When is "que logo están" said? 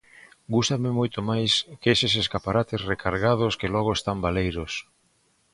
3.59-4.17